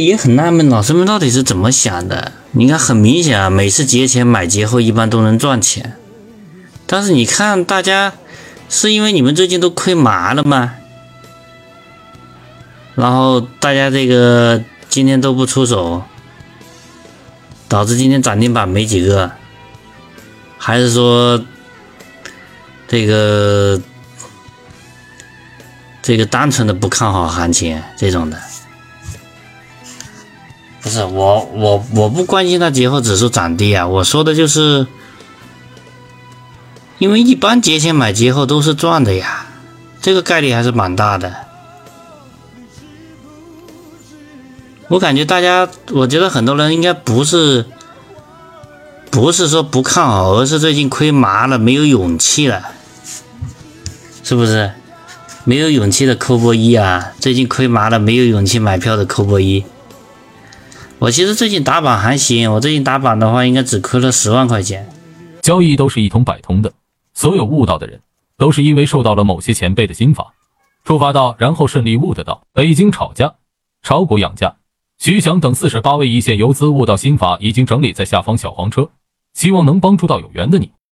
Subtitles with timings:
[0.00, 2.32] 也很纳闷，老师们到底是怎么想的？
[2.52, 5.96] 你看，很明显啊，每次节前买节后一般都能赚钱，
[6.86, 8.14] 但是你看大家，
[8.68, 10.74] 是因为你们最近都亏麻了吗？
[12.94, 16.02] 然后大家这个今天都不出手，
[17.68, 19.30] 导致今天涨停板没几个，
[20.56, 21.40] 还是说
[22.88, 23.80] 这个
[26.02, 28.36] 这个单纯的不看好行情这种的？
[30.80, 34.86] 不是我我我不关心它节后指数涨跌啊，我说的就是，
[36.98, 39.46] 因为一般节前买节后都是赚的呀，
[40.00, 41.34] 这个概率还是蛮大的。
[44.88, 47.66] 我感觉大家，我觉得很多人应该不是，
[49.10, 52.62] 不是说不看好，而是最近亏麻了，没有勇气了，
[54.22, 54.72] 是不是？
[55.44, 57.12] 没有勇气的扣波一啊！
[57.18, 59.64] 最近亏麻了，没有勇气买票的扣波一。
[61.00, 64.88] 我其实最近打榜还行，我最近打榜的话，应该只亏了十万块钱。
[65.40, 66.72] 交易都是一通百通的，
[67.14, 68.00] 所有悟道的人，
[68.36, 70.34] 都是因为受到了某些前辈的心法，
[70.84, 72.42] 触发到，然后顺利悟得到。
[72.52, 73.32] 北京炒价，
[73.82, 74.56] 炒股养家。
[74.98, 78.90] 徐翔等四十八位一线游资悟道心法已经整理在下方小黄车，
[79.34, 80.72] 希望能帮助到有缘的你。